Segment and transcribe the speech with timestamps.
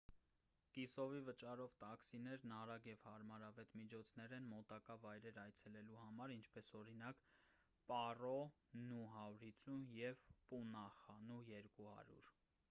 [0.75, 7.21] կիսովի վճարով տաքսիներն արագ և հարմարավետ միջոցներ են մոտակա վայրեր այցելելու համար ինչպես օրինակ՝
[7.93, 8.35] պարո
[8.89, 12.21] նու 150 և պունախա նու 200: